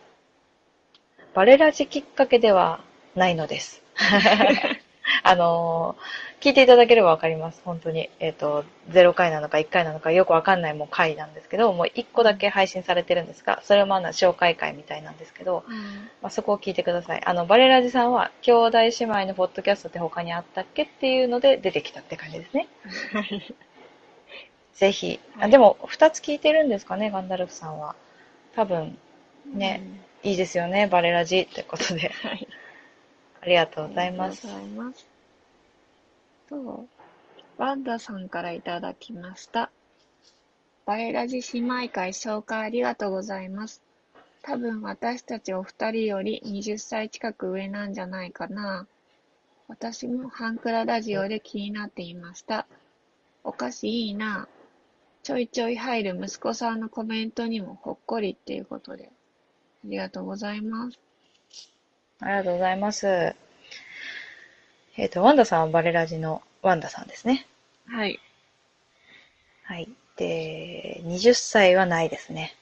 [1.34, 2.80] バレラジきっかけでは
[3.14, 3.82] ないのです。
[5.28, 7.60] あのー聞いていただければわかります。
[7.64, 8.10] 本当に。
[8.20, 15.76] えっ、と、0回なのか1回なのかよくわかんないもう回なんですけど、もう1個だけ配信されてるんですが、それはまあ紹介会みたいなんですけど、うん
[16.22, 17.22] まあ、そこを聞いてください。
[17.24, 22.68] あの、バレラジさんは、兄弟姉妹のポッドキャストって他にあったっけっていうので出てきたって感じですね。
[24.74, 25.18] ぜひ。
[25.40, 27.96] あでも、2つ聞いてるんですかね、ガンダルフさんは。
[28.54, 28.96] 多分、
[29.52, 29.82] ね、
[30.22, 32.12] いいですよね、バレラジってことで。
[32.22, 32.30] うん。
[32.30, 32.46] はい。
[33.40, 34.46] ありがとうございます
[36.48, 36.88] とう。
[37.58, 39.70] ワンダさんからいただきました。
[40.86, 43.82] バレラジ姉妹会紹介ありがとうございます。
[44.42, 48.86] 多分私たちお二人より20歳近く上なんじゃないかな。
[49.66, 52.66] 私もハンクララジオで気になっていました。
[53.44, 54.48] お菓子いいな。
[55.22, 59.06] ちょいちょい入る息子さんのコメントにもほっこりっていうことで。
[59.08, 59.10] あ
[59.84, 60.98] りがとうございます。
[62.20, 63.47] ありがとうございます。
[64.98, 67.46] えっ、と、ワンダさんはバレラジのワンダさんですね。
[67.86, 68.18] はい。
[69.62, 69.88] はい。
[70.16, 72.56] で、20歳はないですね。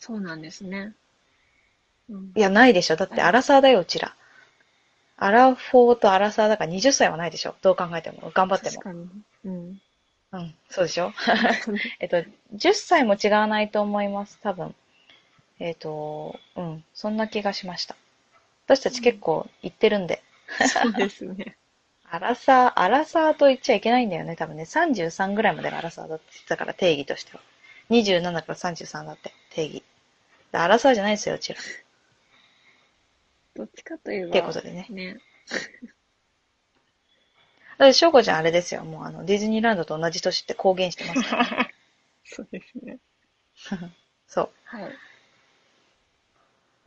[0.00, 0.94] そうなんですね。
[2.10, 2.96] うんいや、ないでしょ。
[2.96, 4.16] だって、アラサーだよ、うちら。
[5.16, 7.54] アラフォーとアラサーだから20歳はないでしょ。
[7.62, 8.32] どう考えても。
[8.34, 8.82] 頑張っても。
[8.82, 9.08] 確かに。
[9.44, 9.80] うん。
[10.32, 11.12] うん、そうでしょ。
[12.00, 12.16] えっと、
[12.56, 14.74] 10歳も違わないと思います、多分。
[15.60, 17.94] えっと、うん、そんな気がしました。
[18.66, 20.20] 私たち結構行ってるんで。
[20.68, 21.56] そうですね。
[22.04, 24.64] アラサー、アラサーと言っちゃいけないんだよね、多分ね。
[24.66, 27.40] 33ぐらいまでがアラサーだって言ってたから、定義としては。
[27.90, 29.82] 27から33だって、定義。
[30.52, 31.58] でアラサーじゃないですよ、うちら。
[31.58, 31.62] っ
[33.54, 34.32] どっちかといえば。
[34.32, 34.86] ていうことでね。
[34.90, 35.18] ね。
[37.78, 38.84] だって、しょうこちゃんあれですよ。
[38.84, 41.70] もうあの、ディズニーランドと同じ年って公言してますから。
[42.24, 42.98] そうですね。
[44.28, 44.50] そう。
[44.64, 44.92] はい。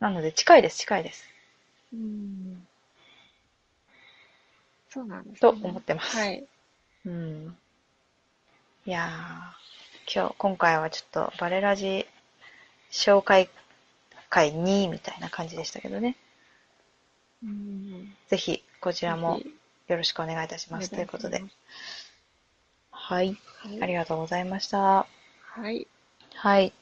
[0.00, 1.28] なので、近いです、近いです。
[1.92, 2.65] うん。
[4.96, 5.60] そうなんですとね。
[5.62, 6.16] 思ってます。
[6.16, 6.46] はい。
[7.04, 7.56] うん。
[8.86, 12.06] いやー、今日、今回はちょっとバレラジ
[12.90, 13.50] 紹介
[14.30, 16.16] 会2みたいな感じでしたけどね。
[17.44, 18.14] うん。
[18.28, 19.38] ぜひ、こちらも
[19.86, 20.88] よろしくお願いいたします。
[20.88, 21.44] ということで。
[22.90, 23.36] はい。
[23.58, 23.82] はい。
[23.82, 24.78] ありがとうございました。
[24.78, 25.86] はい。
[26.36, 26.72] はい。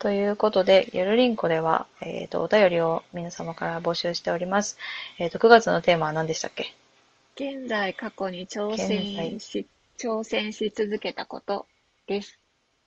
[0.00, 4.78] ということで、ゆるりんこでは、えっ、と、お便りを皆様から募集しております。
[5.18, 6.74] えっ、と、9月のテーマは何でしたっけ？
[7.36, 9.66] 現在、過去に挑戦し、
[9.98, 11.66] 挑戦し続けたこと
[12.06, 12.38] です。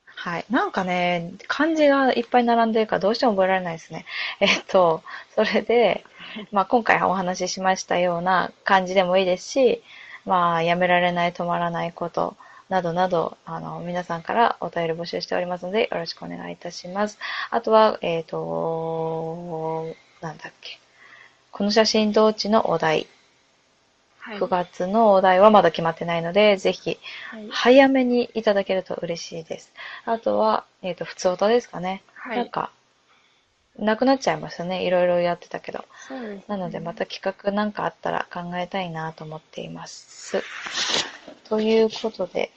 [0.05, 0.45] はい。
[0.49, 4.05] なんかね、漢字がいっぱい並んでるからどうしても覚えられないですね。
[4.41, 5.03] えっと、
[5.35, 6.03] それで、
[6.51, 9.83] まあ今回お話ししましたような漢字でもいいですし、
[10.25, 12.35] まあやめられない、止まらないこと、
[12.69, 17.19] などなど、あの、皆さんからお便り募集しておりますので、よろしくお願いいたします。
[17.51, 20.79] あとは、えっ、と、なんだっけ。
[21.51, 23.05] この写真同地のお題。
[24.29, 24.39] はい。
[24.39, 26.99] 9月のお題はまだ決まってないので、ぜひ、
[27.31, 27.47] はい。
[27.49, 29.73] 早めにいただけると嬉しいです。
[30.05, 32.03] あとは、えっ、と、普通音ですかね。
[32.13, 32.37] はい。
[32.37, 32.71] なんか、
[33.79, 34.85] なくなっちゃいましたね。
[34.85, 35.83] いろいろやってたけど。
[36.35, 36.43] ね。
[36.47, 40.43] なのでまた企画なんかあったら考えたいなと思っています。
[41.45, 42.51] ということで、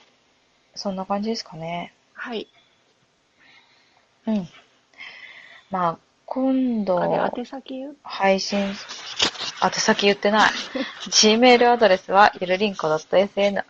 [0.75, 1.93] そんな感じですかね。
[2.13, 2.47] はい。
[4.27, 4.47] うん。
[5.71, 6.99] まあ、今度、
[8.03, 8.73] 配信、
[9.63, 10.51] あ、手先言ってない。
[11.07, 13.63] Gmail アドレスは、ゆるりんこ .sn.gmail.com。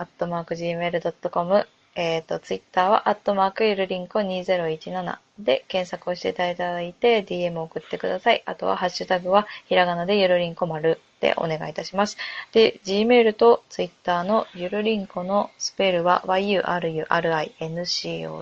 [1.94, 8.42] えっ、と、Twitter は、アットマークゆるりんこ2017で検索をしていただいて、DM を送ってください。
[8.48, 12.18] あとは、ハッシュタグは、ひらがなでゆるりんこ丸でお願いいたします。
[12.54, 17.38] で、Gmail と Twitter のゆるりんこのスペルは、yurinco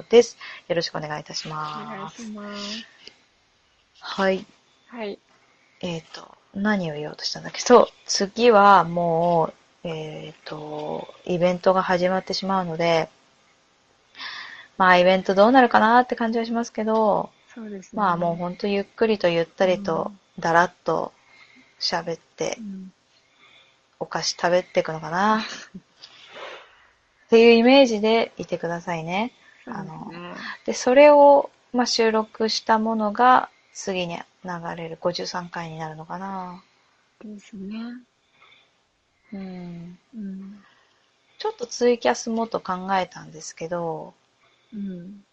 [0.09, 0.37] です。
[0.69, 2.21] よろしくお願いいたしお願ます。
[2.21, 2.85] いします。
[3.99, 4.45] はい。
[4.87, 5.19] はい。
[5.81, 7.59] えっ、と、何を言おうとしたんだっけ？
[7.59, 13.09] そう、次はもう、えっ、と、イベントが始まってしまうので、
[14.77, 17.97] まあ、イベントどうなるかなって感じはしますけど、そうですね。
[18.01, 21.13] まあもうほんとゆっくりとゆったりと、だらっと
[21.79, 22.93] 喋ってう、ん。
[23.99, 25.39] お菓子食べていくのかな？
[25.39, 25.43] っ
[27.29, 29.31] ていうイメージでいてくださいね。
[29.63, 30.35] そうですね。
[30.65, 36.63] で、それを、まあ、収録したものが次に流れる53回になるのかな。
[37.23, 37.77] ですね。
[39.33, 39.97] うん。
[40.15, 40.63] うん。
[41.37, 44.13] ちょっとツイキャスもと考えたんですけど、
[44.73, 45.23] うん。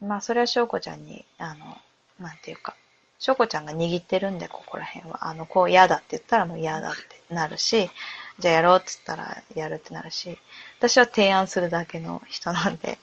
[0.00, 1.76] まあそれは翔子ちゃんに、あの、
[2.18, 2.74] なんていうか、
[3.18, 5.28] 翔子ちゃんが握ってるんで、ここら辺は。
[5.28, 6.94] あの、こう嫌だって言ったらもう嫌だっ
[7.28, 7.90] てなるし、
[8.38, 10.38] じゃあやろうって言ったらやるってなるし、
[10.78, 12.98] 私は提案するだけの人なんで、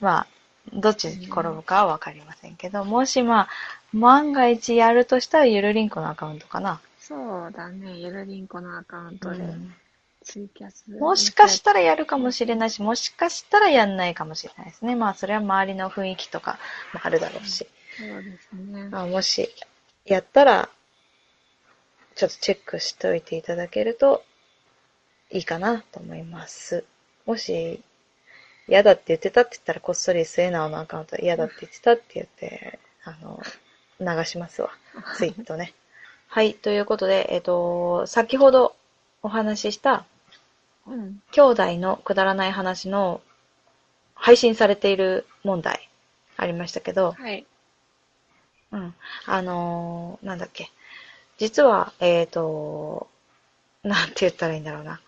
[0.00, 0.26] まあ、
[0.72, 3.48] どっちに転ぶかはわかりませんけど、もしまあ、
[3.92, 6.80] 万が一やるとしたらゆるりんこのアカウントかな。
[6.98, 7.14] そ
[7.48, 7.98] うだね。
[7.98, 9.74] ゆるりんこのアカウントでうん
[10.26, 10.84] ツイキャス。
[10.90, 14.96] もしかしたらやるかもしれないし、もしかしたらやんないかもしれないですね。
[14.96, 16.58] まあ、それは周りの雰囲気とか
[16.92, 17.68] もあるだろうし。
[17.96, 18.88] そうですね。
[18.88, 19.48] まあ、もし、
[20.04, 20.68] やったら、
[22.16, 24.24] ちょっとチェックしておいていただけると、
[25.30, 26.84] いいかなと思います。
[27.24, 27.80] もし、
[28.68, 33.40] 嫌だって言ってたって言ったら、こっそり末直のアカウント嫌だって言ってたって言って、あの、
[34.00, 34.70] 流しますわ。
[35.16, 35.74] ツイートね。
[36.28, 38.74] はい、ということで、えっと、先ほど
[39.22, 40.04] お話しした、
[40.86, 41.22] うん。
[41.32, 43.20] 兄弟のくだらない話の
[44.14, 45.88] 配信されている問題
[46.36, 47.46] ありましたけど、はい。
[48.72, 48.94] うん。
[49.26, 50.70] あのーなんだっけ。
[51.38, 53.08] 実は、えっ、と、
[53.82, 55.00] なんて言ったらいいんだろうな。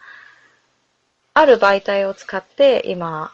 [1.34, 3.32] ある媒体を使って今、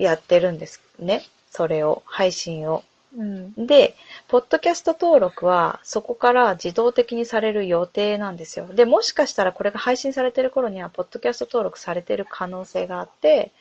[0.00, 1.22] やってるんですね。
[1.50, 2.82] それを、配信を。
[3.16, 3.66] うん。
[3.66, 3.96] で、
[4.28, 8.66] ポッドキャスト登録はそこから自動的にされる予定なんですよ。
[8.68, 13.52] で、もしかしたらこれが配信されてる頃には、ポッドキャスト登録されてる可能性があって、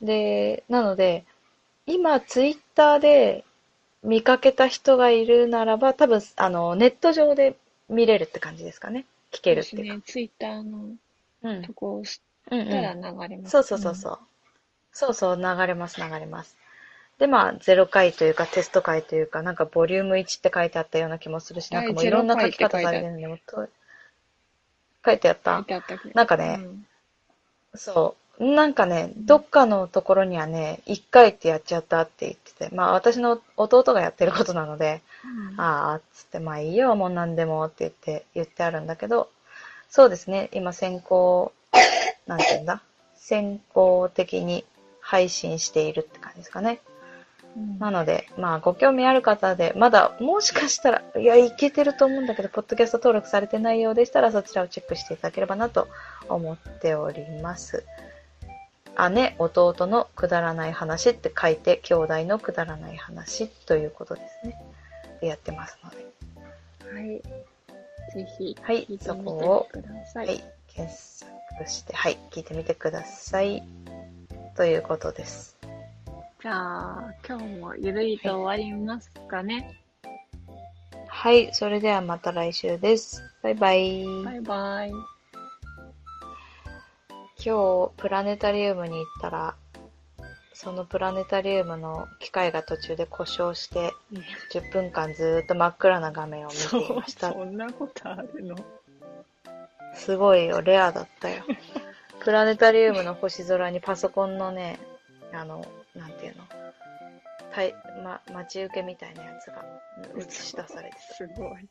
[0.00, 1.24] で、なので、
[1.86, 3.44] 今、ツイッターで
[4.02, 7.56] 見かけた人がいるならば、多分、あの、ネット上で
[7.88, 9.06] 見れるって感じですかね。
[9.30, 9.94] 聞けるっていうか。
[9.96, 10.02] ね。
[10.04, 10.90] ツイッターの
[11.42, 12.20] うんとこを押し
[12.50, 13.52] うんうんたら流れます。
[13.52, 14.18] そうそうそうそう。
[14.92, 16.56] そうそう、流れます、流れます。
[17.18, 23.68] で、まあ、0回というか、テスト回というか、なんか、ボリューム1って書いてあったような気もするし、なんかもうはいいろんな書0き方されてるんで、もうと
[25.04, 26.14] 書いてあっ書たいてあったけど。
[26.14, 26.86] なんかねうん
[27.74, 28.44] そう。
[28.54, 35.00] なんかね、どっかのところにはね、1回ってやっちゃったって言ってて、まあ、私の弟がやってることなので、
[35.52, 39.30] うんああ、つって、まあいいよ、もう何でもって言って、言ってあるんだけど、
[39.90, 41.52] そうですね、今先行、
[42.26, 42.82] なんて言うんだ？
[43.16, 44.64] 先行的に
[45.12, 46.80] 配信しているって感じですかね。
[47.54, 55.86] うんなので、まあ、ご興味ある方で、まだ、もしかしたら、いや、いけてると思うんだけど、ポッドキャスト登録されてないようでしたら、そちらをチェックしていただければなと
[56.30, 57.84] 思っております。
[59.10, 64.56] 姉、弟のくだらない話って書いて、兄弟のくだらない話ということですね。
[65.20, 65.96] やってますので。
[66.90, 67.22] はい。
[68.14, 69.68] ぜひ、はいそこを。
[70.14, 73.62] はい、検索して、はい、聞いてみてください。
[74.56, 75.56] ということです。
[76.42, 79.80] じゃあ、今日もゆるりと終わりますかね。
[81.08, 83.22] はい、それではまた来週です。
[83.42, 84.04] バイバイ。
[84.24, 84.92] バイバイ。
[87.44, 89.56] 今日プラネタリウムに行ったら
[90.52, 93.92] そのプラネタリウムの機械が途中で故障して
[94.52, 98.56] 10分間ずーっと真っ暗な画面を見ていました そんなことあるの？
[99.96, 101.42] すごいよレアだったよ
[102.22, 104.78] プラネタリウムの星空にパソコンのね
[105.32, 105.64] あの
[105.96, 106.44] なんていうの？
[107.52, 109.64] たい、ま、待ち受けみたいなやつが
[110.16, 111.68] 映し出されてたすごい。